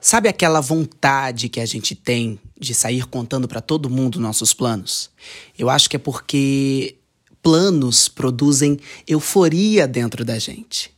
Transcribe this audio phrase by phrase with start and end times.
[0.00, 5.10] Sabe aquela vontade que a gente tem de sair contando para todo mundo nossos planos?
[5.58, 6.96] Eu acho que é porque
[7.42, 10.90] planos produzem euforia dentro da gente.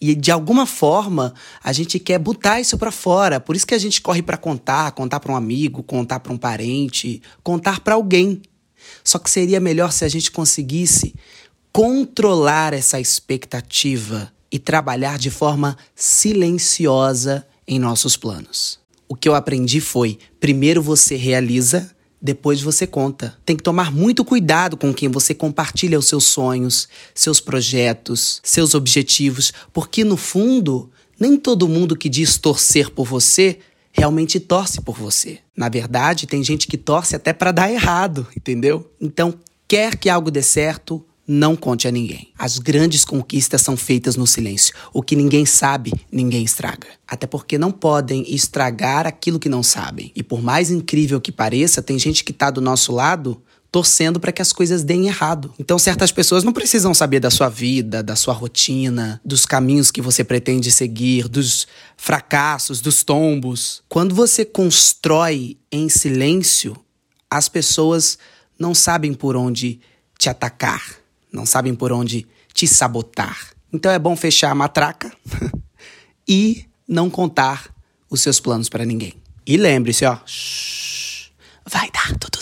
[0.00, 3.40] E de alguma forma a gente quer botar isso para fora.
[3.40, 6.38] Por isso que a gente corre para contar, contar para um amigo, contar para um
[6.38, 8.40] parente, contar para alguém.
[9.02, 11.14] Só que seria melhor se a gente conseguisse
[11.72, 18.78] controlar essa expectativa e trabalhar de forma silenciosa em nossos planos.
[19.08, 21.90] O que eu aprendi foi: primeiro você realiza,
[22.20, 23.36] depois você conta.
[23.44, 28.74] Tem que tomar muito cuidado com quem você compartilha os seus sonhos, seus projetos, seus
[28.74, 30.90] objetivos, porque no fundo,
[31.20, 33.58] nem todo mundo que diz torcer por você
[33.92, 35.38] realmente torce por você.
[35.56, 38.90] Na verdade, tem gente que torce até para dar errado, entendeu?
[39.00, 39.34] Então,
[39.68, 42.28] quer que algo dê certo, não conte a ninguém.
[42.38, 44.74] As grandes conquistas são feitas no silêncio.
[44.92, 46.88] O que ninguém sabe, ninguém estraga.
[47.06, 50.12] Até porque não podem estragar aquilo que não sabem.
[50.14, 54.30] E por mais incrível que pareça, tem gente que está do nosso lado torcendo para
[54.30, 55.52] que as coisas deem errado.
[55.58, 60.00] Então, certas pessoas não precisam saber da sua vida, da sua rotina, dos caminhos que
[60.00, 63.82] você pretende seguir, dos fracassos, dos tombos.
[63.88, 66.76] Quando você constrói em silêncio,
[67.28, 68.16] as pessoas
[68.56, 69.80] não sabem por onde
[70.16, 71.03] te atacar
[71.34, 73.50] não sabem por onde te sabotar.
[73.72, 75.12] Então é bom fechar a matraca
[76.28, 77.74] e não contar
[78.08, 79.14] os seus planos para ninguém.
[79.44, 80.16] E lembre-se, ó,
[81.66, 82.34] vai dar tudo.